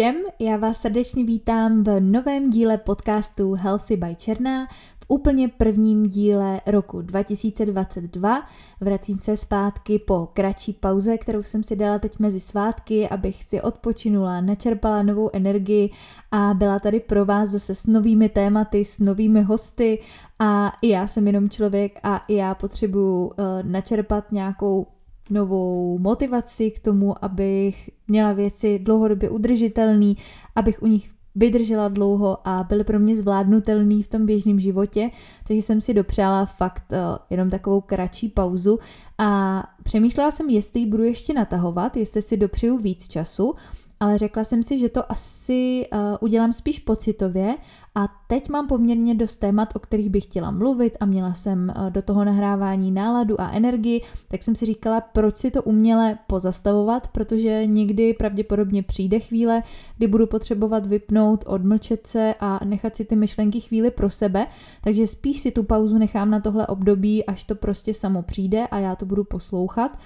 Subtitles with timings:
[0.00, 6.06] všem, já vás srdečně vítám v novém díle podcastu Healthy by Černá, v úplně prvním
[6.06, 8.48] díle roku 2022.
[8.80, 13.60] Vracím se zpátky po kratší pauze, kterou jsem si dala teď mezi svátky, abych si
[13.60, 15.90] odpočinula, načerpala novou energii
[16.30, 20.02] a byla tady pro vás zase s novými tématy, s novými hosty
[20.38, 23.32] a i já jsem jenom člověk a i já potřebuju uh,
[23.62, 24.86] načerpat nějakou
[25.30, 30.16] novou motivaci k tomu, abych měla věci dlouhodobě udržitelný,
[30.56, 35.10] abych u nich vydržela dlouho a byly pro mě zvládnutelný v tom běžném životě,
[35.46, 36.98] takže jsem si dopřála fakt uh,
[37.30, 38.78] jenom takovou kratší pauzu
[39.18, 43.54] a přemýšlela jsem, jestli ji budu ještě natahovat, jestli si dopřeju víc času
[44.00, 47.56] ale řekla jsem si, že to asi uh, udělám spíš pocitově
[47.94, 51.90] a teď mám poměrně dost témat, o kterých bych chtěla mluvit a měla jsem uh,
[51.90, 57.08] do toho nahrávání náladu a energii, tak jsem si říkala, proč si to uměle pozastavovat,
[57.08, 59.62] protože někdy pravděpodobně přijde chvíle,
[59.96, 64.46] kdy budu potřebovat vypnout, odmlčet se a nechat si ty myšlenky chvíli pro sebe,
[64.84, 68.78] takže spíš si tu pauzu nechám na tohle období, až to prostě samo přijde a
[68.78, 69.98] já to budu poslouchat.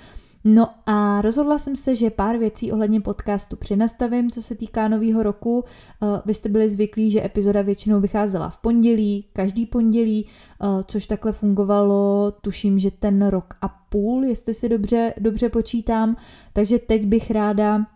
[0.44, 5.22] No a rozhodla jsem se, že pár věcí ohledně podcastu přenastavím, co se týká nového
[5.22, 5.64] roku.
[6.02, 11.06] Eh, vy jste byli zvyklí, že epizoda většinou vycházela v pondělí, každý pondělí, eh, což
[11.06, 16.16] takhle fungovalo, tuším, že ten rok a půl, jestli si dobře, dobře počítám.
[16.52, 17.86] Takže teď bych ráda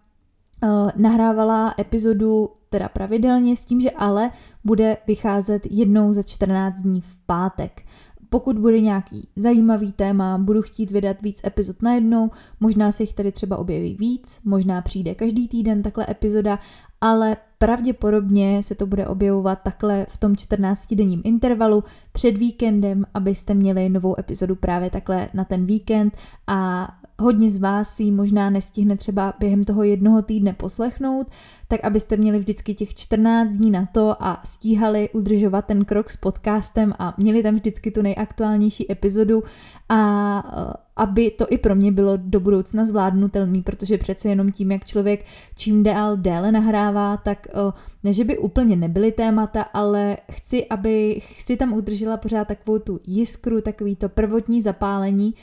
[0.62, 4.30] eh, nahrávala epizodu teda pravidelně s tím, že ale
[4.64, 7.82] bude vycházet jednou za 14 dní v pátek.
[8.30, 13.32] Pokud bude nějaký zajímavý téma, budu chtít vydat víc epizod najednou, možná se jich tady
[13.32, 16.58] třeba objeví víc, možná přijde každý týden takhle epizoda,
[17.00, 23.88] ale pravděpodobně se to bude objevovat takhle v tom 14-denním intervalu před víkendem, abyste měli
[23.88, 26.88] novou epizodu právě takhle na ten víkend a
[27.20, 31.26] hodně z vás si ji možná nestihne třeba během toho jednoho týdne poslechnout,
[31.68, 36.16] tak abyste měli vždycky těch 14 dní na to a stíhali udržovat ten krok s
[36.16, 39.42] podcastem a měli tam vždycky tu nejaktuálnější epizodu
[39.88, 44.72] a eh, aby to i pro mě bylo do budoucna zvládnutelný, protože přece jenom tím,
[44.72, 45.24] jak člověk
[45.56, 47.72] čím dál déle nahrává, tak eh,
[48.04, 53.00] ne, že by úplně nebyly témata, ale chci, aby si tam udržela pořád takovou tu
[53.06, 55.34] jiskru, takový to prvotní zapálení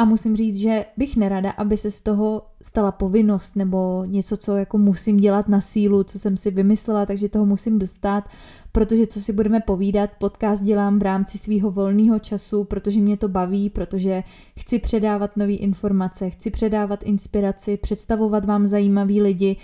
[0.00, 4.56] a musím říct, že bych nerada, aby se z toho stala povinnost nebo něco, co
[4.56, 8.24] jako musím dělat na sílu, co jsem si vymyslela, takže toho musím dostat,
[8.72, 13.28] protože co si budeme povídat, podcast dělám v rámci svého volného času, protože mě to
[13.28, 14.22] baví, protože
[14.58, 19.56] chci předávat nové informace, chci předávat inspiraci, představovat vám zajímavý lidi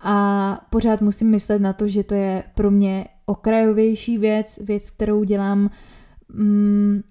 [0.00, 5.24] a pořád musím myslet na to, že to je pro mě okrajovější věc, věc, kterou
[5.24, 5.70] dělám
[6.34, 7.02] mm,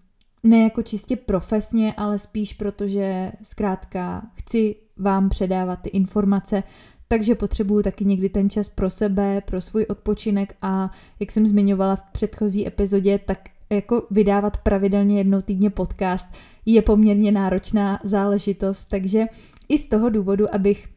[0.44, 6.64] ne jako čistě profesně, ale spíš protože zkrátka chci vám předávat ty informace,
[7.08, 11.96] takže potřebuju taky někdy ten čas pro sebe, pro svůj odpočinek a jak jsem zmiňovala
[11.96, 13.40] v předchozí epizodě, tak
[13.70, 16.34] jako vydávat pravidelně jednou týdně podcast
[16.66, 19.26] je poměrně náročná záležitost, takže
[19.70, 20.88] i z toho důvodu, abych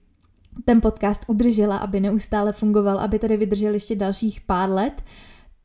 [0.64, 5.02] ten podcast udržela, aby neustále fungoval, aby tady vydržel ještě dalších pár let,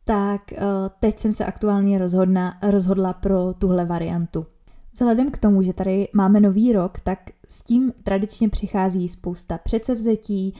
[0.08, 0.58] tak uh,
[1.00, 4.46] teď jsem se aktuálně rozhodna, rozhodla pro tuhle variantu.
[4.94, 10.54] Vzhledem k tomu, že tady máme nový rok, tak s tím tradičně přichází spousta předsevzetí,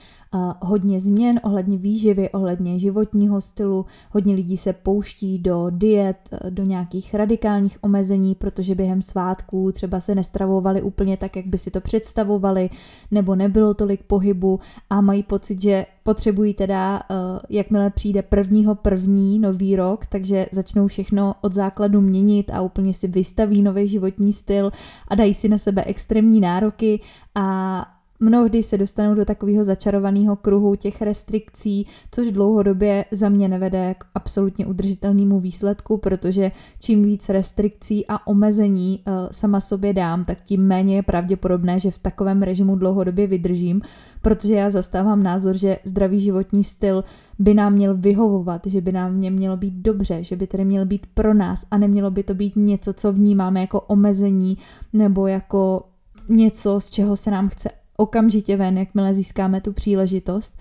[0.60, 6.16] hodně změn ohledně výživy, ohledně životního stylu, hodně lidí se pouští do diet,
[6.50, 11.70] do nějakých radikálních omezení, protože během svátků třeba se nestravovali úplně tak, jak by si
[11.70, 12.70] to představovali,
[13.10, 14.60] nebo nebylo tolik pohybu
[14.90, 17.02] a mají pocit, že potřebují teda,
[17.50, 23.08] jakmile přijde prvního první nový rok, takže začnou všechno od základu měnit a úplně si
[23.08, 24.70] vystaví nový životní styl
[25.08, 27.00] a dají si na sebe extrémní nárok roky
[27.34, 27.86] a
[28.20, 34.04] mnohdy se dostanou do takového začarovaného kruhu těch restrikcí, což dlouhodobě za mě nevede k
[34.14, 40.66] absolutně udržitelnému výsledku, protože čím víc restrikcí a omezení uh, sama sobě dám, tak tím
[40.66, 43.82] méně je pravděpodobné, že v takovém režimu dlouhodobě vydržím,
[44.22, 47.04] protože já zastávám názor, že zdravý životní styl
[47.38, 50.86] by nám měl vyhovovat, že by nám něm mělo být dobře, že by tedy měl
[50.86, 54.58] být pro nás a nemělo by to být něco, co vnímáme jako omezení
[54.92, 55.82] nebo jako
[56.28, 60.58] něco, z čeho se nám chce okamžitě ven, jakmile získáme tu příležitost.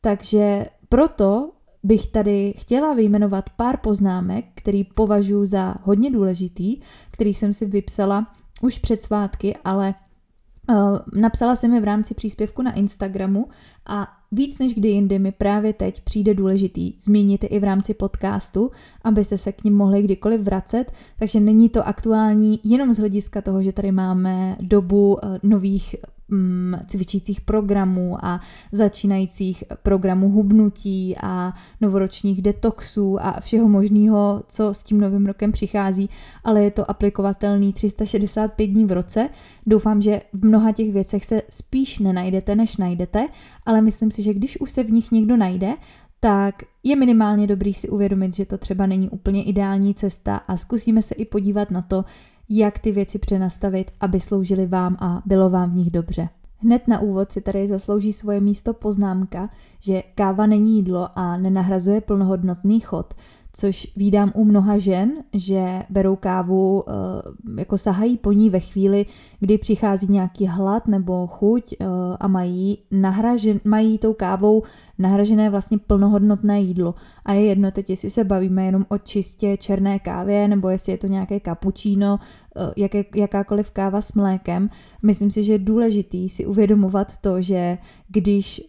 [0.00, 1.50] Takže proto
[1.82, 6.80] bych tady chtěla vyjmenovat pár poznámek, který považuji za hodně důležitý,
[7.10, 8.32] který jsem si vypsala
[8.62, 9.94] už před svátky, ale
[10.68, 13.48] uh, napsala jsem je v rámci příspěvku na Instagramu
[13.86, 18.70] a Víc než kdy jindy mi právě teď přijde důležitý zmínit i v rámci podcastu,
[19.02, 23.62] abyste se k ním mohli kdykoliv vracet, takže není to aktuální jenom z hlediska toho,
[23.62, 25.96] že tady máme dobu eh, nových
[26.28, 28.40] mm, cvičících programů a
[28.72, 36.10] začínajících programů hubnutí a novoročních detoxů a všeho možného, co s tím novým rokem přichází,
[36.44, 39.28] ale je to aplikovatelný 365 dní v roce.
[39.66, 43.28] Doufám, že v mnoha těch věcech se spíš nenajdete, než najdete,
[43.66, 45.74] ale myslím si, že když už se v nich někdo najde,
[46.20, 51.02] tak je minimálně dobrý si uvědomit, že to třeba není úplně ideální cesta a zkusíme
[51.02, 52.04] se i podívat na to,
[52.48, 56.28] jak ty věci přenastavit, aby sloužily vám a bylo vám v nich dobře.
[56.58, 59.50] Hned na úvod si tady zaslouží svoje místo poznámka,
[59.80, 63.14] že káva není jídlo a nenahrazuje plnohodnotný chod,
[63.56, 66.92] což vídám u mnoha žen, že berou kávu, eh,
[67.60, 69.06] jako sahají po ní ve chvíli,
[69.40, 71.86] kdy přichází nějaký hlad nebo chuť eh,
[72.20, 74.62] a mají, nahražen, mají tou kávou
[74.98, 76.94] nahražené vlastně plnohodnotné jídlo.
[77.24, 80.98] A je jedno teď, jestli se bavíme jenom o čistě černé kávě, nebo jestli je
[80.98, 82.18] to nějaké kapučíno,
[82.56, 84.70] eh, jaké, jakákoliv káva s mlékem.
[85.02, 87.78] Myslím si, že je důležitý si uvědomovat to, že
[88.08, 88.62] když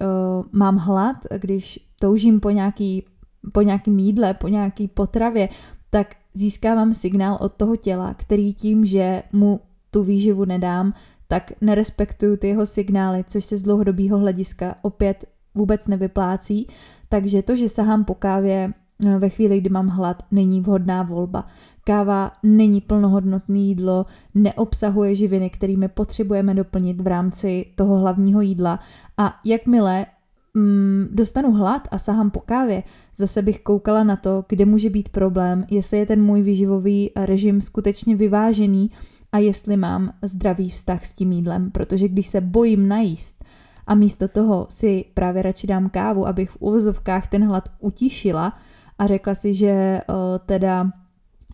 [0.51, 3.03] mám hlad, když toužím po nějaký
[3.51, 5.49] po nějakém jídle, po nějaký potravě,
[5.89, 9.59] tak získávám signál od toho těla, který tím, že mu
[9.91, 10.93] tu výživu nedám,
[11.27, 15.25] tak nerespektuju ty jeho signály, což se z dlouhodobého hlediska opět
[15.55, 16.67] vůbec nevyplácí.
[17.09, 18.73] Takže to, že sahám po kávě
[19.05, 21.47] eh, ve chvíli, kdy mám hlad, není vhodná volba.
[21.83, 28.79] Káva není plnohodnotné jídlo, neobsahuje živiny, kterými potřebujeme doplnit v rámci toho hlavního jídla
[29.17, 30.05] a jakmile
[30.55, 32.83] mm, dostanu hlad a sahám po kávě,
[33.17, 37.61] zase bych koukala na to, kde může být problém, jestli je ten můj výživový režim
[37.61, 38.91] skutečně vyvážený
[39.31, 43.45] a jestli mám zdravý vztah s tím jídlem, protože když se bojím najíst
[43.87, 48.53] a místo toho si právě radši dám kávu, abych v uvozovkách ten hlad utišila
[48.99, 50.15] a řekla si, že uh,
[50.45, 50.91] teda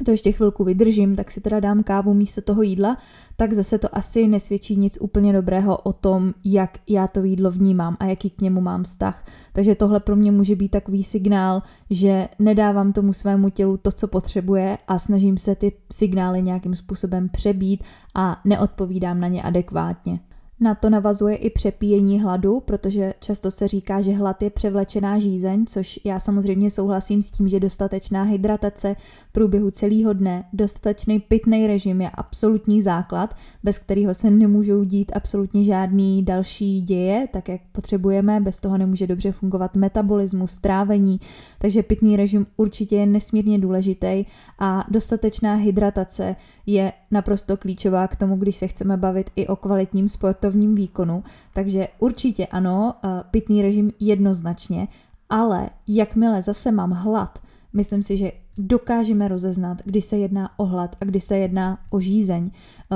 [0.03, 2.98] to ještě chvilku vydržím, tak si teda dám kávu místo toho jídla,
[3.36, 7.98] tak zase to asi nesvědčí nic úplně dobrého o tom, jak já to jídlo vnímám
[8.00, 9.25] a jaký k němu mám vztah.
[9.53, 14.07] Takže tohle pro mě může být takový signál, že nedávám tomu svému tělu to, co
[14.07, 17.83] potřebuje a snažím se ty signály nějakým způsobem přebít
[18.15, 20.19] a neodpovídám na ně adekvátně.
[20.63, 25.66] Na to navazuje i přepíjení hladu, protože často se říká, že hlad je převlečená žízeň,
[25.66, 28.96] což já samozřejmě souhlasím s tím, že dostatečná hydratace
[29.30, 35.12] v průběhu celého dne, dostatečný pitný režim je absolutní základ, bez kterého se nemůžou dít
[35.16, 41.19] absolutně žádný další děje, tak jak potřebujeme, bez toho nemůže dobře fungovat metabolismus, strávení,
[41.60, 44.25] takže pitný režim určitě je nesmírně důležitý
[44.60, 46.36] a dostatečná hydratace
[46.66, 50.10] je naprosto klíčová k tomu, když se chceme bavit i o kvalitním
[50.51, 51.24] sportovním výkonu.
[51.53, 54.88] Takže určitě ano, eh, pitný režim jednoznačně,
[55.30, 57.39] ale jakmile zase mám hlad,
[57.74, 62.00] myslím si, že dokážeme rozeznat, kdy se jedná o hlad a kdy se jedná o
[62.00, 62.51] žízeň.
[62.51, 62.95] Eh,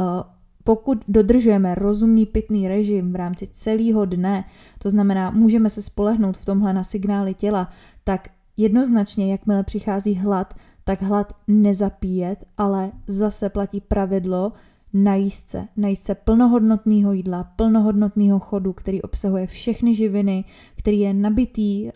[0.64, 4.44] pokud dodržujeme rozumný pitný režim v rámci celého dne,
[4.80, 7.70] to znamená, můžeme se spolehnout v tomhle na signály těla,
[8.04, 10.54] tak jednoznačně, jakmile přichází hlad,
[10.84, 14.54] tak hlad nezapíjet, ale zase platí pravidlo
[14.96, 20.44] najíst se, najíst se plnohodnotného jídla, plnohodnotného chodu, který obsahuje všechny živiny,
[20.76, 21.92] který je nabitý uh,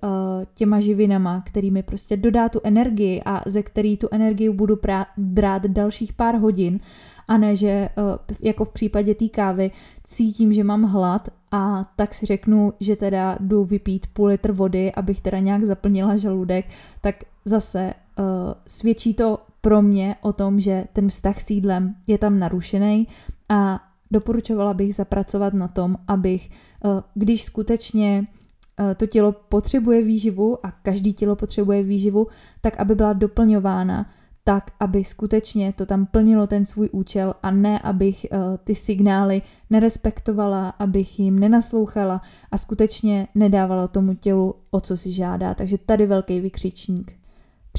[0.54, 4.80] těma živinama, který mi prostě dodá tu energii a ze který tu energii budu
[5.18, 6.80] brát dalších pár hodin.
[7.28, 8.04] A ne, že uh,
[8.42, 9.72] jako v případě té kávy
[10.04, 14.92] cítím, že mám hlad a tak si řeknu, že teda jdu vypít půl litr vody,
[14.92, 16.66] abych teda nějak zaplnila žaludek,
[17.02, 17.16] tak
[17.46, 18.26] zase uh,
[18.68, 23.08] svědčí to pro mě o tom, že ten vztah s jídlem je tam narušený
[23.50, 23.80] a
[24.12, 28.24] doporučovala bych zapracovat na tom, abych, uh, když skutečně
[28.80, 32.28] uh, to tělo potřebuje výživu a každý tělo potřebuje výživu,
[32.62, 34.10] tak aby byla doplňována
[34.44, 39.42] tak, aby skutečně to tam plnilo ten svůj účel a ne, abych uh, ty signály
[39.70, 45.54] nerespektovala, abych jim nenaslouchala a skutečně nedávala tomu tělu, o co si žádá.
[45.54, 47.19] Takže tady velký vykřičník.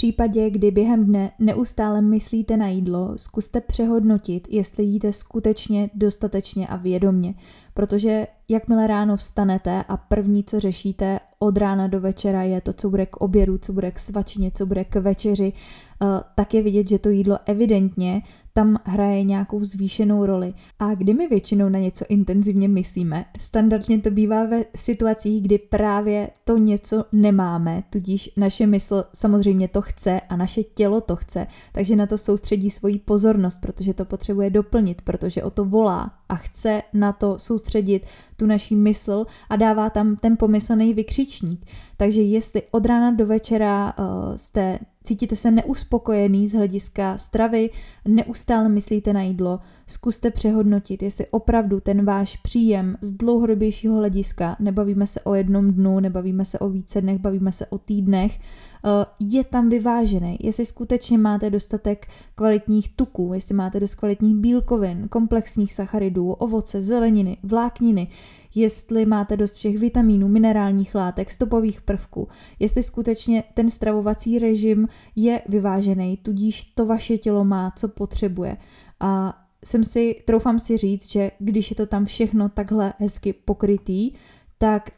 [0.01, 6.77] Případě, kdy během dne neustále myslíte na jídlo, zkuste přehodnotit, jestli jíte skutečně dostatečně a
[6.77, 7.35] vědomně,
[7.75, 12.91] protože jakmile ráno vstanete a první, co řešíte od rána do večera je to, co
[12.91, 16.89] bude k obědu, co bude k svačině, co bude k večeři, eh, tak je vidět,
[16.89, 18.23] že to jídlo evidentně
[18.61, 20.55] tam hraje nějakou zvýšenou roli.
[20.79, 23.25] A kdy my většinou na něco intenzivně myslíme?
[23.39, 29.83] Standardně to bývá ve situacích, kdy právě to něco nemáme, tudíž naše mysl samozřejmě to
[29.83, 34.51] chce a naše tělo to chce, takže na to soustředí svoji pozornost, protože to potřebuje
[34.51, 39.91] doplnit, protože o to volá a chce na to soustředit tu naší mysl a dává
[39.91, 41.67] tam ten pomyslný vykřičník.
[41.97, 47.71] Takže jestli od rána do večera uh, jste cítíte se neuspokojený z hlediska stravy,
[48.09, 55.07] neustále myslíte na jídlo, zkuste přehodnotit, jestli opravdu ten váš příjem z dlouhodobějšího hlediska, nebavíme
[55.07, 58.89] se o jednom dnu, nebavíme se o více dnech, bavíme se o týdnech, eh,
[59.21, 65.73] je tam vyvážený, jestli skutečně máte dostatek kvalitních tuků, jestli máte dost kvalitních bílkovin, komplexních
[65.73, 68.09] sacharidů, ovoce, zeleniny, vlákniny,
[68.55, 72.29] jestli máte dost všech vitamínů, minerálních látek, stopových prvků,
[72.59, 78.57] jestli skutečně ten stravovací režim je vyvážený, tudíž to vaše tělo má, co potřebuje.
[79.01, 84.13] A jsem si, troufám si říct, že když je to tam všechno takhle hezky pokrytý,
[84.59, 84.91] tak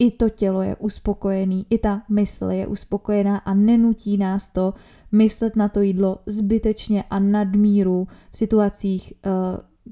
[0.00, 4.74] i to tělo je uspokojený, i ta mysl je uspokojená a nenutí nás to
[5.12, 9.30] myslet na to jídlo zbytečně a nadmíru v situacích, eh,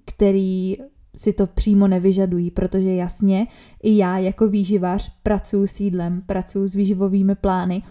[0.05, 0.77] který
[1.17, 3.47] si to přímo nevyžadují, protože jasně
[3.83, 7.83] i já jako výživař pracuji s jídlem, pracuji s výživovými plány,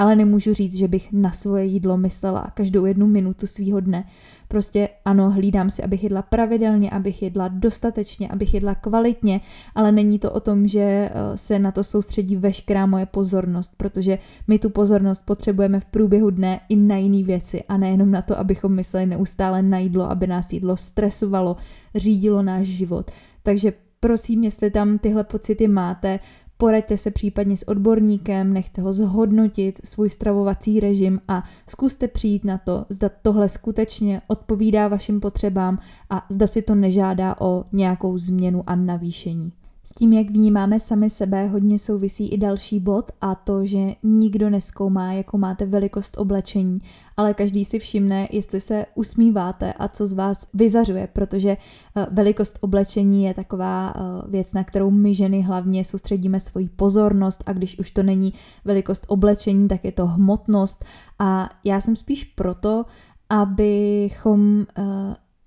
[0.00, 4.04] ale nemůžu říct, že bych na svoje jídlo myslela každou jednu minutu svýho dne.
[4.48, 9.40] Prostě ano, hlídám si, abych jedla pravidelně, abych jedla dostatečně, abych jedla kvalitně,
[9.74, 14.18] ale není to o tom, že eh, se na to soustředí veškerá moje pozornost, protože
[14.48, 18.38] my tu pozornost potřebujeme v průběhu dne i na jiné věci a nejenom na to,
[18.38, 21.56] abychom mysleli neustále na jídlo, aby nás jídlo stresovalo,
[21.94, 23.10] řídilo náš život.
[23.42, 26.18] Takže prosím, jestli tam tyhle pocity máte,
[26.60, 32.58] Poraďte se případně s odborníkem, nechte ho zhodnotit svůj stravovací režim a zkuste přijít na
[32.58, 35.78] to, zda tohle skutečně odpovídá vašim potřebám
[36.10, 39.52] a zda si to nežádá o nějakou změnu a navýšení.
[39.84, 44.50] S tím, jak vnímáme sami sebe, hodně souvisí i další bod a to, že nikdo
[44.50, 46.78] neskoumá, jakou máte velikost oblečení,
[47.16, 52.58] ale každý si všimne, jestli se usmíváte a co z vás vyzařuje, protože eh, velikost
[52.60, 57.78] oblečení je taková eh, věc, na kterou my ženy hlavně soustředíme svoji pozornost a když
[57.78, 58.32] už to není
[58.64, 60.84] velikost oblečení, tak je to hmotnost.
[61.18, 62.84] A já jsem spíš proto,
[63.30, 64.84] abychom uh,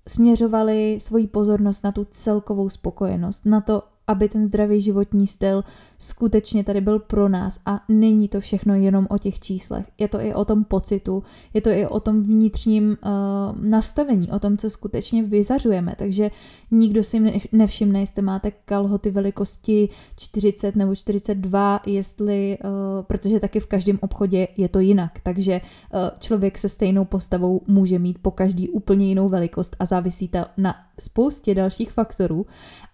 [0.08, 5.64] směřovali svoji pozornost na tu celkovou spokojenost, na to, aby ten zdravý životní styl
[5.98, 9.86] skutečně tady byl pro nás a není to všechno jenom o těch číslech.
[9.98, 11.22] Je to i o tom pocitu,
[11.54, 15.94] je to i o tom vnitřním uh, nastavení, o tom, co skutečně vyzařujeme.
[15.98, 16.30] Takže
[16.70, 22.70] nikdo si nevšimne, jestli máte kalhoty velikosti 40 nebo 42, jestli, uh,
[23.02, 25.18] protože taky v každém obchodě je to jinak.
[25.22, 30.28] Takže uh, člověk se stejnou postavou může mít po každý úplně jinou velikost a závisí
[30.28, 32.46] to na spoustě dalších faktorů,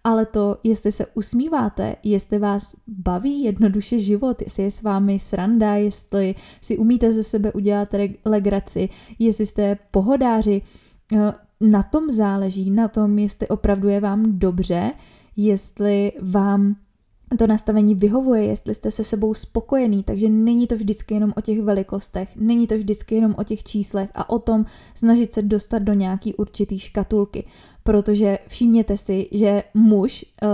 [0.04, 5.75] ale to, jestli se usmíváte, jestli vás baví jednoduše život, jestli je s vámi sranda,
[5.75, 7.88] jestli si umíte ze sebe udělat
[8.25, 8.88] legraci,
[9.19, 10.62] jestli jste pohodáři,
[11.12, 14.92] eh, na tom záleží, na tom, jestli opravdu je vám dobře,
[15.37, 16.76] jestli vám
[17.38, 21.62] to nastavení vyhovuje, jestli jste se sebou spokojený, takže není to vždycky jenom o těch
[21.62, 25.92] velikostech, není to vždycky jenom o těch číslech a o tom snažit se dostat do
[25.92, 27.44] nějaký určitý škatulky,
[27.82, 30.49] protože všimněte si, že muž uh,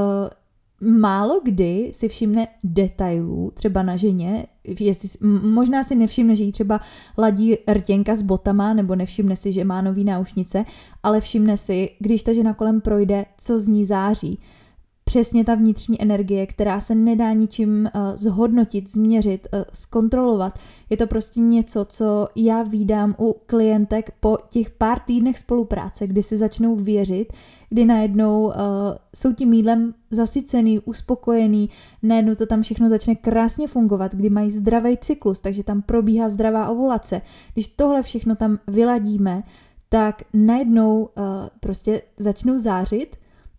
[0.81, 4.47] málo kdy si všimne detailů, třeba na ženě,
[4.81, 5.09] jestli,
[5.43, 6.81] možná si nevšimne, že jí třeba
[7.19, 10.65] ladí rtěnka s botama, nebo nevšimne si, že má nový náušnice,
[11.03, 14.39] ale všimne si, když ta žena kolem projde, co z ní září
[15.09, 20.59] přesně ta vnitřní energie, která se nedá ničím uh, zhodnotit, změřit, uh, zkontrolovat.
[20.91, 26.23] Je to prostě něco, co já vídám u klientek po těch pár týdnech spolupráce, kdy
[26.23, 27.33] si začnou věřit,
[27.69, 28.53] kdy najednou uh,
[29.17, 31.71] jsou tím jídlem zasycený, uspokojený,
[32.03, 36.69] najednou to tam všechno začne krásně fungovat, kdy mají zdravý cyklus, takže tam probíhá zdravá
[36.69, 37.21] ovulace.
[37.55, 39.43] Když tohle všechno tam vyladíme,
[39.89, 41.09] tak najednou uh,
[41.61, 43.17] prostě začnou zářit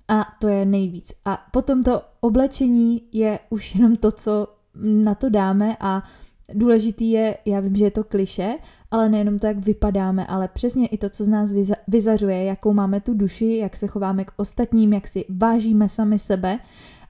[0.07, 1.13] a to je nejvíc.
[1.25, 4.47] A potom to oblečení je už jenom to, co
[4.81, 6.03] na to dáme a
[6.53, 8.55] důležitý je, já vím, že je to kliše,
[8.91, 11.51] ale nejenom to, jak vypadáme, ale přesně i to, co z nás
[11.87, 16.59] vyzařuje, jakou máme tu duši, jak se chováme k ostatním, jak si vážíme sami sebe.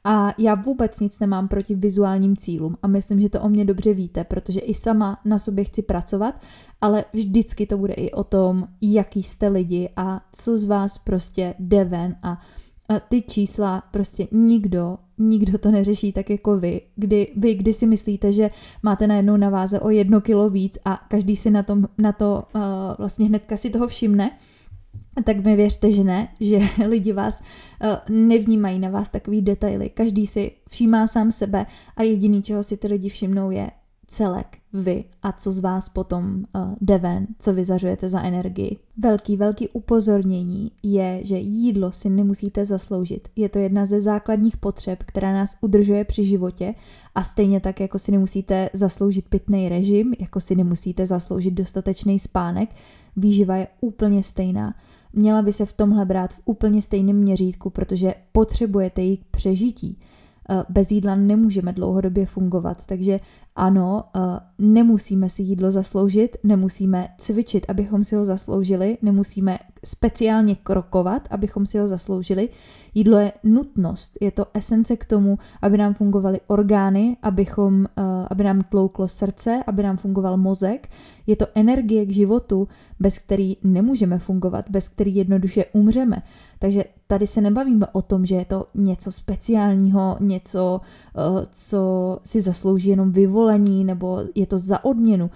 [0.04, 3.94] A já vůbec nic nemám proti vizuálním cílům a myslím, že to o mě dobře
[3.94, 6.42] víte, protože i sama na sobě chci pracovat,
[6.82, 11.56] ale vždycky to bude i o tom, jaký jste lidi a co z vás prostě
[11.60, 12.42] jde ven a
[12.90, 16.82] a ty čísla prostě nikdo, nikdo to neřeší tak jako vy.
[16.96, 18.50] Kdy vy, kdy si myslíte, že
[18.84, 22.44] máte najednou na váze o jedno kilo víc a každý si na, tom, na to
[22.56, 22.62] uh,
[22.98, 24.32] vlastně hnedka si toho všimne,
[25.24, 29.90] tak mi věřte, že ne, že lidi vás uh, nevnímají na vás takový detaily.
[29.90, 31.66] Každý si všímá sám sebe
[31.96, 33.72] a jediný, čeho si ty lidi všimnou, je
[34.08, 38.78] celek, vy a co z vás potom uh, jde ven, co vyzařujete za energii.
[38.98, 43.28] Velký, velký upozornění je, že jídlo si nemusíte zasloužit.
[43.36, 46.74] Je to jedna ze základních potřeb, která nás udržuje při životě
[47.16, 52.70] a stejně tak, jako si nemusíte zasloužit pitný režim, jako si nemusíte zasloužit dostatečný spánek,
[53.16, 54.76] výživa je úplně stejná.
[55.14, 59.98] Měla by se v tomhle brát v úplně stejném měřítku, protože potřebujete ji k přežití.
[60.50, 63.20] Eh, bez jídla nemůžeme dlouhodobě fungovat, takže
[63.58, 64.20] ano, eh,
[64.60, 71.78] nemusíme si jídlo zasloužit, nemusíme cvičit, abychom si ho zasloužili, nemusíme speciálně krokovat, abychom si
[71.78, 72.50] ho zasloužili.
[72.94, 78.44] Jídlo je nutnost, je to esence k tomu, aby nám fungovaly orgány, abychom, eh, aby
[78.44, 80.90] nám tlouklo srdce, aby nám fungoval mozek.
[81.28, 82.68] Je to energie k životu,
[83.00, 86.22] bez který nemůžeme fungovat, bez který jednoduše umřeme.
[86.60, 90.82] Takže tady se nebavíme o tom, že je to něco speciálního, něco,
[91.18, 93.12] eh, co si zaslouží jenom
[93.48, 95.32] vyvolení, nebo je to za odměnu.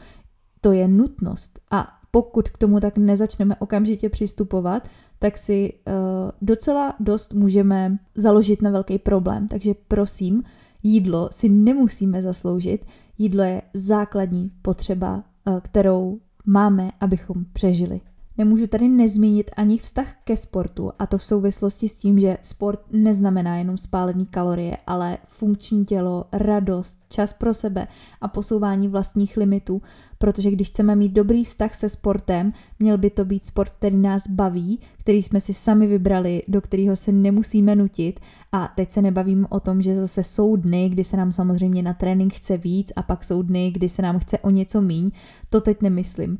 [0.61, 1.59] To je nutnost.
[1.71, 4.87] A pokud k tomu tak nezačneme okamžitě přistupovat,
[5.19, 5.93] tak si uh,
[6.41, 9.47] docela dost můžeme založit na velký problém.
[9.47, 10.43] Takže prosím,
[10.83, 12.85] jídlo si nemusíme zasloužit.
[13.17, 18.01] Jídlo je základní potřeba, uh, kterou máme, abychom přežili.
[18.41, 22.79] Nemůžu tady nezmínit ani vztah ke sportu a to v souvislosti s tím, že sport
[22.91, 27.87] neznamená jenom spálený kalorie, ale funkční tělo, radost, čas pro sebe
[28.21, 29.81] a posouvání vlastních limitů,
[30.21, 34.27] protože když chceme mít dobrý vztah se sportem, měl by to být sport, který nás
[34.27, 38.19] baví, který jsme si sami vybrali, do kterého se nemusíme nutit.
[38.51, 41.93] A teď se nebavím o tom, že zase jsou dny, kdy se nám samozřejmě na
[41.93, 45.11] trénink chce víc a pak jsou dny, kdy se nám chce o něco míň,
[45.49, 46.37] to teď nemyslím.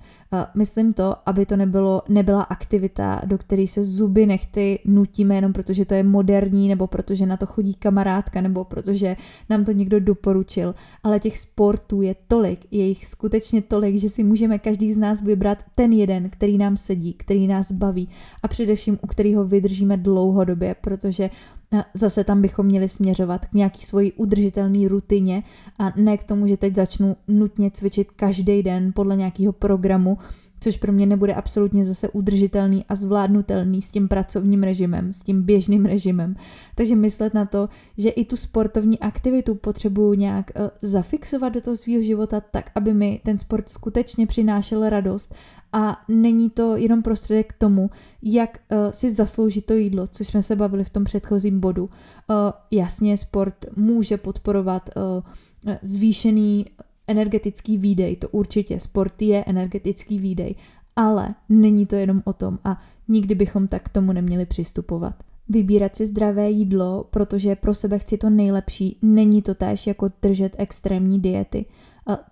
[0.56, 5.86] Myslím to, aby to nebylo, nebyla aktivita, do které se zuby nechty nutíme jenom protože
[5.86, 9.16] to je moderní, nebo protože na to chodí kamarádka, nebo protože
[9.50, 14.24] nám to někdo doporučil, ale těch sportů je tolik, je jich skutečně tolik, že si
[14.24, 18.10] můžeme každý z nás vybrat ten jeden, který nám sedí, který nás baví
[18.44, 21.30] a především u kterého vydržíme dlouhodobě, protože
[21.94, 25.44] zase tam bychom měli směřovat k nějaký svoji udržitelné rutině
[25.80, 30.18] a ne k tomu, že teď začnu nutně cvičit každý den podle nějakého programu,
[30.62, 35.42] což pro mě nebude absolutně zase udržitelný a zvládnutelný s tím pracovním režimem, s tím
[35.44, 36.36] běžným režimem.
[36.76, 41.76] Takže myslet na to, že i tu sportovní aktivitu potřebuju nějak uh, zafixovat do toho
[41.76, 45.36] svého života tak, aby mi ten sport skutečně přinášel radost
[45.74, 47.90] a není to jenom prostředek k tomu,
[48.22, 51.84] jak uh, si zasloužit to jídlo, což jsme se bavili v tom předchozím bodu.
[51.84, 51.90] Uh,
[52.72, 55.24] jasně, sport může podporovat uh,
[55.82, 56.66] zvýšený
[57.08, 60.56] energetický výdej, to určitě, sport je energetický výdej,
[60.96, 65.16] ale není to jenom o tom a nikdy bychom tak k tomu neměli přistupovat.
[65.50, 70.56] Vybírat si zdravé jídlo, protože pro sebe chci to nejlepší, není to též jako držet
[70.58, 71.66] extrémní diety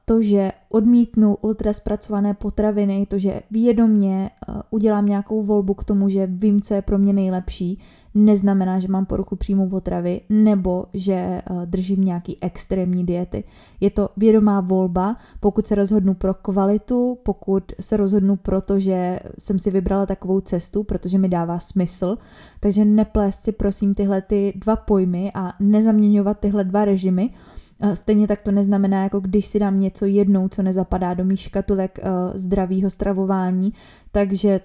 [0.05, 4.29] to, že odmítnu ultraspracované potraviny, to, že vědomně
[4.69, 7.79] udělám nějakou volbu k tomu, že vím, co je pro mě nejlepší,
[8.15, 13.43] neznamená, že mám poruchu příjmu potravy nebo že držím nějaký extrémní diety.
[13.79, 19.19] Je to vědomá volba, pokud se rozhodnu pro kvalitu, pokud se rozhodnu pro to, že
[19.37, 22.17] jsem si vybrala takovou cestu, protože mi dává smysl,
[22.59, 27.29] takže neplést si prosím tyhle ty dva pojmy a nezaměňovat tyhle dva režimy,
[27.93, 31.99] Stejně tak to neznamená, jako když si dám něco jednou, co nezapadá do mých škatulek
[32.03, 33.73] uh, zdravého stravování,
[34.11, 34.59] takže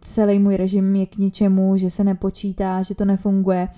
[0.00, 3.68] celý můj režim je k ničemu, že se nepočítá, že to nefunguje.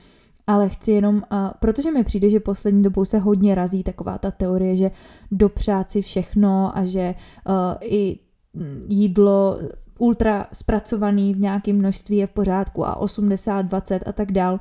[0.46, 1.22] Ale chci jenom, uh,
[1.60, 4.90] protože mi přijde, že poslední dobou se hodně razí taková ta teorie, že
[5.30, 7.14] dopřát si všechno a že
[7.48, 8.18] uh, i
[8.88, 9.58] jídlo
[9.98, 14.60] ultra zpracovaný v nějakém množství je v pořádku a 80, 20 a tak dál.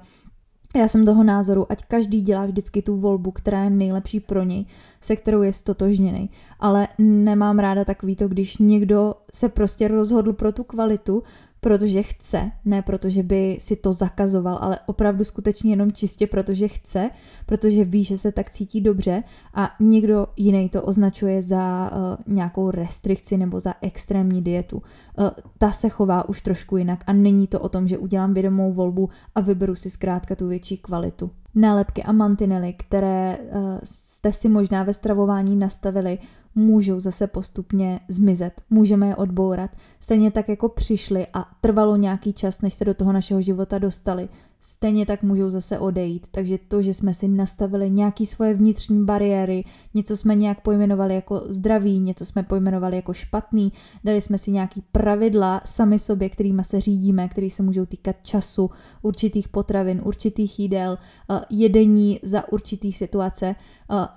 [0.75, 4.65] Já jsem toho názoru, ať každý dělá vždycky tu volbu, která je nejlepší pro něj,
[5.01, 6.29] se kterou je stotožněný.
[6.59, 11.23] Ale nemám ráda takový to, když někdo se prostě rozhodl pro tu kvalitu,
[11.63, 17.09] protože chce, ne protože by si to zakazoval, ale opravdu skutečně jenom čistě protože chce,
[17.45, 19.23] protože ví, že se tak cítí dobře
[19.53, 24.77] a někdo jiný to označuje za uh, nějakou restrikci nebo za extrémní dietu.
[25.17, 28.73] Uh, ta se chová už trošku jinak a není to o tom, že udělám vědomou
[28.73, 34.49] volbu a vyberu si zkrátka tu větší kvalitu nálepky a mantinely, které uh, jste si
[34.49, 36.19] možná ve stravování nastavili,
[36.55, 38.61] můžou zase postupně zmizet.
[38.69, 39.71] Můžeme je odbourat.
[39.99, 44.29] Stejně tak jako přišli a trvalo nějaký čas, než se do toho našeho života dostali,
[44.65, 46.27] stejně tak můžou zase odejít.
[46.31, 51.41] Takže to, že jsme si nastavili nějaké svoje vnitřní bariéry, něco jsme nějak pojmenovali jako
[51.45, 53.71] zdravý, něco jsme pojmenovali jako špatný,
[54.03, 58.69] dali jsme si nějaký pravidla sami sobě, kterými se řídíme, které se můžou týkat času,
[59.01, 60.97] určitých potravin, určitých jídel,
[61.31, 63.55] eh, jedení za určitý situace eh,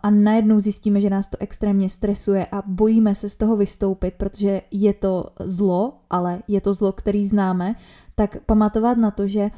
[0.03, 4.61] a najednou zjistíme, že nás to extrémně stresuje a bojíme se z toho vystoupit, protože
[4.71, 7.75] je to zlo, ale je to zlo, který známe,
[8.15, 9.51] tak pamatovat na to, že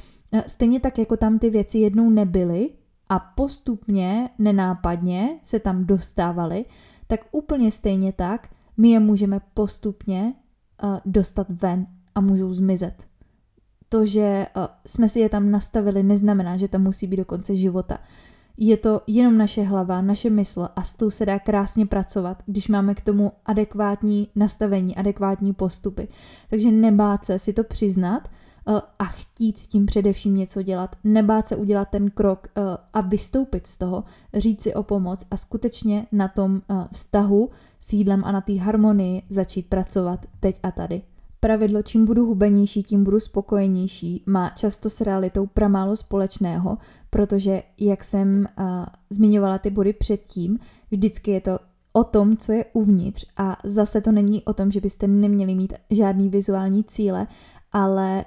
[0.46, 2.70] stejně tak, jako tam ty věci jednou nebyly
[3.08, 6.64] a postupně, nenápadně se tam dostávaly,
[7.06, 10.34] tak úplně stejně tak my je můžeme postupně
[10.82, 13.06] uh, dostat ven a můžou zmizet.
[13.88, 17.56] To, že uh, jsme si je tam nastavili, neznamená, že tam musí být do konce
[17.56, 17.98] života.
[18.60, 22.68] Je to jenom naše hlava, naše mysl a s tou se dá krásně pracovat, když
[22.68, 26.08] máme k tomu adekvátní nastavení, adekvátní postupy.
[26.50, 28.28] Takže nebát se si to přiznat,
[28.68, 33.00] Eh, a chtít s tím především něco dělat, nebát se udělat ten krok eh, a
[33.00, 38.24] vystoupit z toho, říct si o pomoc a skutečně na tom eh, vztahu s jídlem
[38.24, 41.02] a na té harmonii začít pracovat teď a tady.
[41.40, 46.78] Pravidlo, čím budu hubenější, tím budu spokojenější, má často s realitou pramálo společného,
[47.10, 48.64] protože, jak jsem uh,
[49.10, 50.58] zmiňovala ty body předtím,
[50.90, 51.58] vždycky je to
[51.92, 55.72] o tom, co je uvnitř a zase to není o tom, že byste neměli mít
[55.90, 57.26] žádný vizuální cíle,
[57.72, 58.24] ale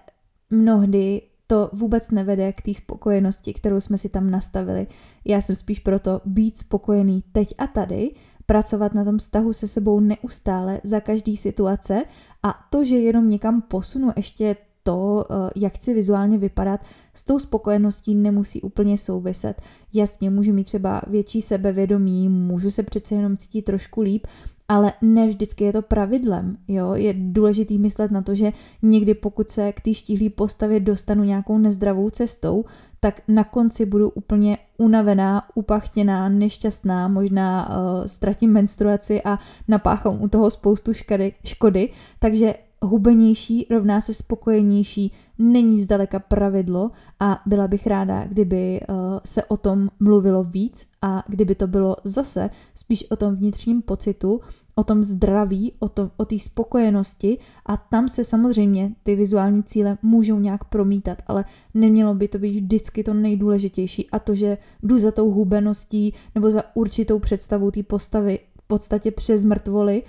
[0.49, 4.87] mnohdy to vůbec nevede k té spokojenosti, kterou jsme si tam nastavili.
[5.25, 8.11] Já jsem spíš proto být spokojený teď a tady,
[8.51, 12.03] pracovat na tom vztahu se sebou neustále za každý situace
[12.43, 16.79] a to, že jenom někam posunu ještě to, eh, jak chci vizuálně vypadat,
[17.13, 19.61] s tou spokojeností nemusí úplně souviset.
[19.93, 24.27] Jasně, můžu mít třeba větší sebevědomí, můžu se přece jenom cítit trošku líp,
[24.71, 26.57] ale ne vždycky je to pravidlem.
[26.67, 26.93] Jo?
[26.93, 31.57] Je důležitý myslet na to, že někdy pokud se k té štíhlé postavě dostanu nějakou
[31.57, 32.65] nezdravou cestou,
[32.99, 40.27] tak na konci budu úplně unavená, upachtěná, nešťastná, možná uh, ztratím menstruaci a napáchám u
[40.27, 41.89] toho spoustu škody, škody.
[42.19, 49.45] Takže hubenější rovná se spokojenější není zdaleka pravidlo a byla bych ráda, kdyby uh, se
[49.45, 54.41] o tom mluvilo víc a kdyby to bylo zase spíš o tom vnitřním pocitu,
[54.75, 59.97] o tom zdraví, o, tom, o té spokojenosti a tam se samozřejmě ty vizuální cíle
[60.01, 64.97] můžou nějak promítat, ale nemělo by to být vždycky to nejdůležitější a to, že jdu
[64.97, 70.03] za tou hubeností nebo za určitou představou té postavy v podstatě přes mrtvoly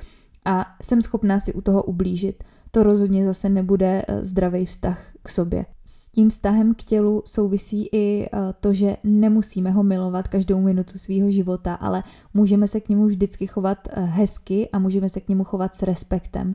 [0.44, 5.28] a jsem schopná si u toho ublížit to rozhodně zase nebude eh, zdravý vztah k
[5.28, 5.66] sobě.
[5.84, 10.98] S tím vztahem k tělu souvisí i eh, to, že nemusíme ho milovat každou minutu
[10.98, 12.02] svého života, ale
[12.34, 15.82] můžeme se k němu vždycky chovat eh, hezky a můžeme se k němu chovat s
[15.82, 16.54] respektem.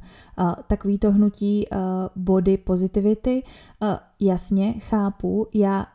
[0.68, 1.66] Takový to hnutí
[2.16, 3.44] body positivity,
[4.20, 5.86] jasně, chápu, já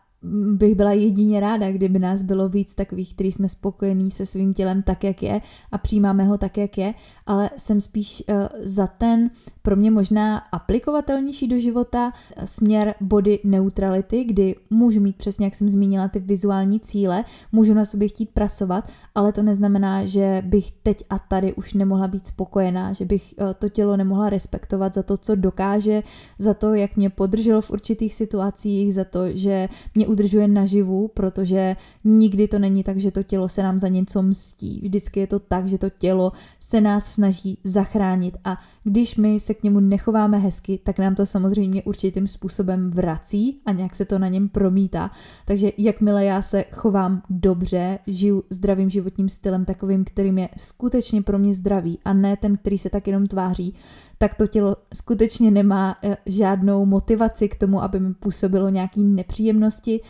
[0.53, 4.83] bych byla jedině ráda, kdyby nás bylo víc takových, kteří jsme spokojení se svým tělem
[4.83, 5.41] tak, jak je
[5.73, 6.95] a přijímáme ho tak, jak je,
[7.27, 9.31] ale jsem spíš uh, za ten
[9.63, 12.13] pro mě možná aplikovatelnější do života
[12.45, 17.85] směr body neutrality, kdy můžu mít přesně, jak jsem zmínila, ty vizuální cíle, můžu na
[17.85, 22.93] sobě chtít pracovat, ale to neznamená, že bych teď a tady už nemohla být spokojená,
[22.93, 26.03] že bych uh, to tělo nemohla respektovat za to, co dokáže,
[26.39, 31.77] za to, jak mě podrželo v určitých situacích, za to, že mě udržuje naživu, protože
[32.05, 34.81] nikdy to není tak, že to tělo se nám za něco mstí.
[34.83, 39.55] Vždycky je to tak, že to tělo se nás snaží zachránit a když my se
[39.55, 44.19] k němu nechováme hezky, tak nám to samozřejmě určitým způsobem vrací a nějak se to
[44.19, 45.11] na něm promítá.
[45.47, 51.39] Takže jakmile já se chovám dobře, žiju zdravým životním stylem, takovým, kterým je skutečně pro
[51.39, 53.75] mě zdravý a ne ten, který se tak jenom tváří,
[54.19, 60.01] tak to tělo skutečně nemá eh, žádnou motivaci k tomu, aby mi působilo nějaký nepříjemnosti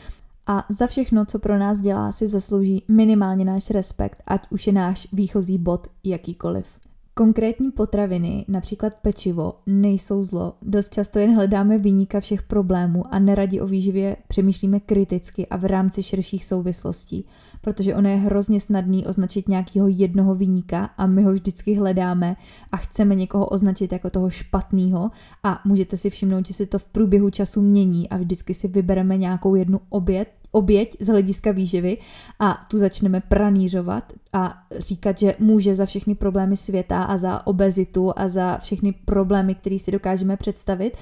[0.47, 4.73] a za všechno, co pro nás dělá, si zaslouží minimálně náš respekt, ať už je
[4.73, 6.67] náš výchozí bod jakýkoliv.
[7.15, 10.55] Konkrétní potraviny, například pečivo, nejsou zlo.
[10.63, 15.65] Dost často jen hledáme vyníka všech problémů a neradi o výživě přemýšlíme kriticky a v
[15.65, 17.25] rámci širších souvislostí,
[17.61, 22.37] protože ono je hrozně snadný označit nějakého jednoho vyníka a my ho vždycky hledáme
[22.73, 25.11] a chceme někoho označit jako toho špatného
[25.43, 29.17] a můžete si všimnout, že se to v průběhu času mění a vždycky si vybereme
[29.17, 31.99] nějakou jednu oběd, oběť z hlediska výživy
[32.39, 38.13] a tu začneme pranířovat a říkat, že může za všechny problémy světa a za obezitu
[38.17, 40.97] a za všechny problémy, které si dokážeme představit.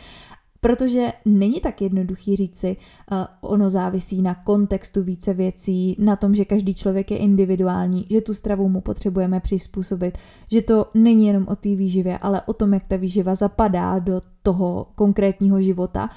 [0.61, 2.77] Protože není tak jednoduchý říci,
[3.13, 8.21] uh, ono závisí na kontextu více věcí, na tom, že každý člověk je individuální, že
[8.21, 10.19] tu stravu mu potřebujeme přizpůsobit,
[10.53, 14.21] že to není jenom o té výživě, ale o tom, jak ta výživa zapadá do
[14.43, 16.09] toho konkrétního života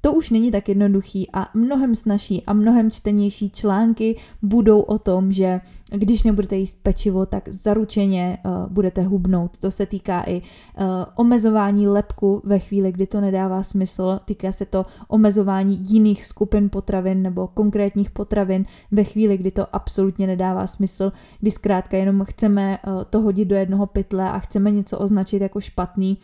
[0.00, 5.32] to už není tak jednoduchý a mnohem snažší a mnohem čtenější články budou o tom,
[5.32, 5.60] že
[5.90, 9.58] když nebudete jíst pečivo, tak zaručeně uh, budete hubnout.
[9.58, 10.84] To se týká i uh,
[11.14, 14.20] omezování lepku ve chvíli, kdy to nedává smysl.
[14.24, 20.26] Týká se to omezování jiných skupin potravin nebo konkrétních potravin ve chvíli, kdy to absolutně
[20.26, 24.98] nedává smysl, kdy zkrátka jenom chceme uh, to hodit do jednoho pytle a chceme něco
[24.98, 26.18] označit jako špatný,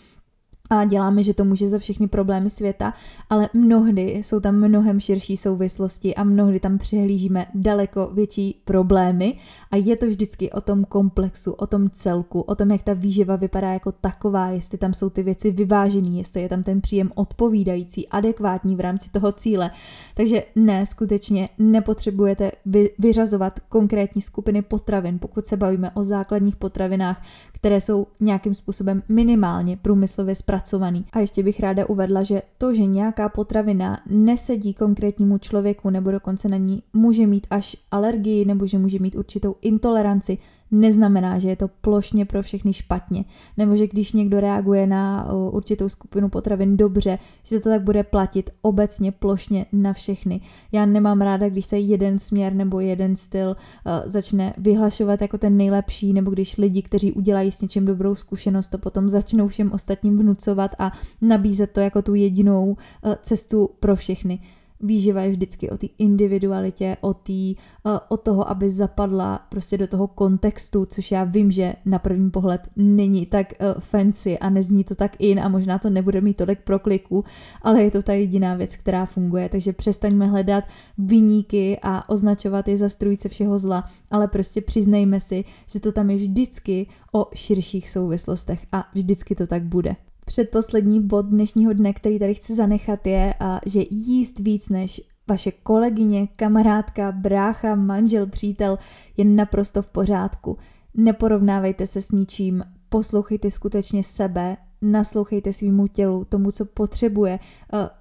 [0.71, 2.93] a děláme, že to může za všechny problémy světa,
[3.31, 9.39] ale mnohdy jsou tam mnohem širší souvislosti a mnohdy tam přihlížíme daleko větší problémy
[9.71, 13.37] a je to vždycky o tom komplexu, o tom celku, o tom, jak ta výživa
[13.37, 18.09] vypadá jako taková, jestli tam jsou ty věci vyvážený, jestli je tam ten příjem odpovídající,
[18.09, 19.71] adekvátní v rámci toho cíle.
[20.15, 27.23] Takže ne, skutečně nepotřebujete vy, vyřazovat konkrétní skupiny potravin, pokud se bavíme o základních potravinách,
[27.53, 31.05] které jsou nějakým způsobem minimálně průmyslově zpracovaný.
[31.13, 36.49] A ještě bych ráda uvedla, že to, že nějaká potravina nesedí konkrétnímu člověku nebo dokonce
[36.49, 40.39] na ní může mít až alergii nebo že může mít určitou intoleranci,
[40.71, 43.25] neznamená, že je to plošně pro všechny špatně,
[43.57, 48.51] nebo že když někdo reaguje na určitou skupinu potravin dobře, že to tak bude platit
[48.63, 50.41] obecně plošně na všechny.
[50.73, 55.57] Já nemám ráda, když se jeden směr nebo jeden styl uh, začne vyhlašovat jako ten
[55.57, 60.19] nejlepší, nebo když lidi, kteří udělají s něčím dobrou zkušenost, to potom začnou všem ostatním
[60.19, 64.41] vnucovat a nabízet to jako tu jedinou uh, cestu pro všechny.
[64.81, 69.87] Výživa je vždycky o té individualitě, o, tý, uh, o toho, aby zapadla prostě do
[69.87, 74.85] toho kontextu, což já vím, že na první pohled není tak uh, fancy a nezní
[74.85, 77.25] to tak in a možná to nebude mít tolik prokliků,
[77.63, 80.65] ale je to ta jediná věc, která funguje, takže přestaňme hledat
[80.99, 86.11] vyníky a označovat je za strujce všeho zla, ale prostě přiznejme si, že to tam
[86.11, 89.97] je vždycky o širších souvislostech a vždycky to tak bude.
[90.29, 93.35] Předposlední bod dnešního dne, který tady chci zanechat, je,
[93.67, 98.79] že jíst víc než vaše kolegyně, kamarádka, brácha, manžel, přítel
[99.17, 100.59] je naprosto v pořádku.
[100.95, 107.39] Neporovnávejte se s ničím, poslouchejte skutečně sebe, naslouchejte svýmu tělu, tomu, co potřebuje.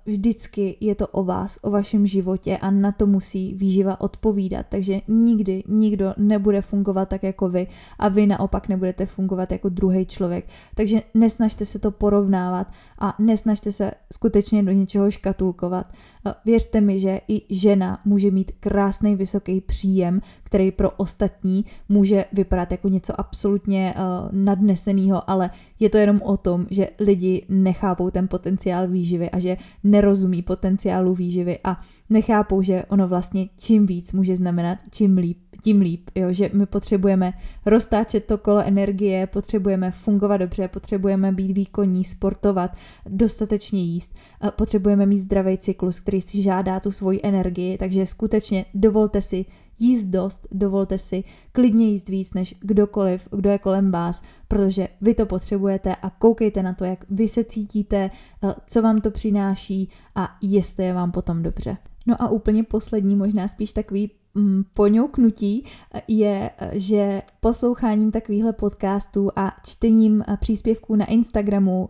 [0.08, 4.66] Eh, vždycky je to o vás, o vašem životě a na to musí výživa odpovídat.
[4.70, 7.68] Takže nikdy nikdo nebude fungovat tak jako vy
[8.00, 10.46] a vy naopak nebudete fungovat jako druhý člověk.
[10.76, 12.68] Takže nesnažte se to porovnávat
[13.00, 15.94] a nesnažte se skutečně do něčeho škatulkovat.
[16.28, 22.26] Eh, věřte mi, že i žena může mít krásný vysoký příjem, který pro ostatní může
[22.34, 28.10] vypadat jako něco absolutně uh, nadneseného, ale je to jenom o tom, že lidi nechápou
[28.10, 29.58] ten potenciál výživy a že
[29.96, 35.82] nerozumí potenciálu výživy a nechápou, že ono vlastně čím víc může znamenat, čím líp, tím
[35.82, 36.28] líp, jo?
[36.34, 37.34] že my potřebujeme
[37.66, 42.72] roztáčet to kolo energie, potřebujeme fungovat dobře, potřebujeme být výkonní, sportovat,
[43.10, 44.16] dostatečně jíst,
[44.56, 49.46] potřebujeme mít zdravý cyklus, který si žádá tu svoji energii, takže skutečně dovolte si
[49.80, 55.14] jíst dost, dovolte si klidně jíst víc než kdokoliv, kdo je kolem vás, protože vy
[55.14, 58.12] to potřebujete a koukejte na to, jak vy se cítíte,
[58.44, 61.78] eh, co vám to přináší a jestli je vám potom dobře.
[62.08, 68.54] No a úplně poslední, možná spíš takový mm, poňouknutí eh, je, eh, že posloucháním takovýchhle
[68.54, 71.88] podcastů a čtením příspěvků na Instagramu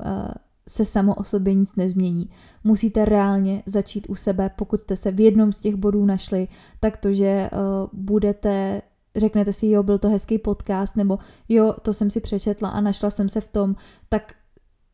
[0.69, 2.29] se samo o sobě nic nezmění.
[2.63, 6.47] Musíte reálně začít u sebe, pokud jste se v jednom z těch bodů našli,
[6.79, 7.59] tak to, že uh,
[7.93, 8.81] budete
[9.15, 13.09] řeknete si, jo, byl to hezký podcast, nebo jo, to jsem si přečetla a našla
[13.09, 13.75] jsem se v tom,
[14.09, 14.33] tak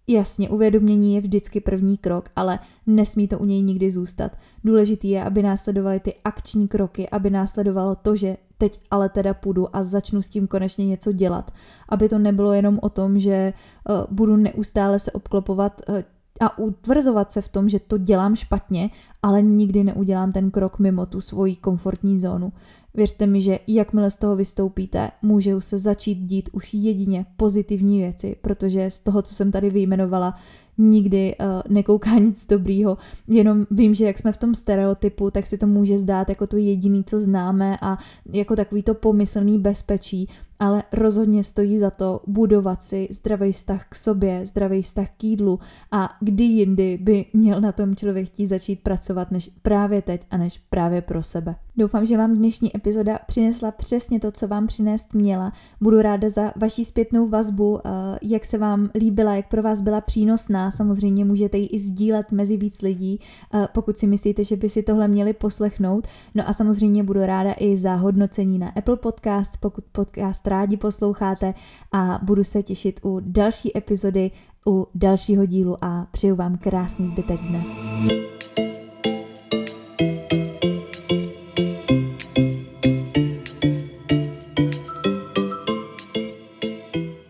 [0.08, 4.32] Jasně, uvědomění je vždycky první krok, ale nesmí to u něj nikdy zůstat.
[4.64, 9.76] Důležitý je, aby následovaly ty akční kroky, aby následovalo to, že teď ale teda půjdu
[9.76, 11.52] a začnu s tím konečně něco dělat.
[11.90, 13.54] Aby to nebylo jenom o tom, že
[13.90, 15.96] uh, budu neustále se obklopovat uh,
[16.42, 18.90] a utvrzovat se v tom, že to dělám špatně,
[19.24, 22.54] ale nikdy neudělám ten krok mimo tu svoji komfortní zónu.
[22.94, 28.36] Věřte mi, že jakmile z toho vystoupíte, můžou se začít dít už jedině pozitivní věci,
[28.42, 30.36] protože z toho, co jsem tady vyjmenovala,
[30.78, 35.58] nikdy uh, nekouká nic dobrýho, jenom vím, že jak jsme v tom stereotypu, tak si
[35.58, 37.98] to může zdát jako to jediný, co známe a
[38.34, 40.30] jako takový to pomyslný bezpečí,
[40.62, 45.60] ale rozhodně stojí za to budovat si zdravý vztah k sobě, zdravý vztah k jídlu
[45.92, 50.38] a kdy jindy by měl na tom člověk chtít začít pracovat než právě teď a
[50.38, 51.56] než právě pro sebe.
[51.78, 55.54] Doufám, že vám dnešní epizoda přinesla přesně to, co vám přinést měla.
[55.82, 57.90] Budu ráda za vaší zpětnou vazbu, eh,
[58.22, 60.72] jak se vám líbila, jak pro vás byla přínosná.
[60.72, 63.20] Samozřejmě můžete ji i sdílet mezi víc lidí,
[63.54, 66.08] eh, pokud si myslíte, že by si tohle měli poslechnout.
[66.36, 71.54] No a samozřejmě budu ráda i za hodnocení na Apple Podcast, pokud podcast rádi posloucháte
[71.92, 74.32] a budu se těšit u další epizody,
[74.68, 77.64] u dalšího dílu a přeju vám krásný zbytek dne.